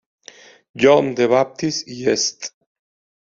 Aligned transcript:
John 0.81 1.07
the 1.15 1.27
Baptist 1.27 1.85
y 1.87 1.99
St. 2.17 2.41